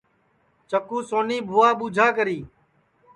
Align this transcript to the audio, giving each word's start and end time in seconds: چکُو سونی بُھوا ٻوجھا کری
چکُو 0.69 0.97
سونی 1.09 1.37
بُھوا 1.47 1.67
ٻوجھا 1.77 2.07
کری 2.15 2.39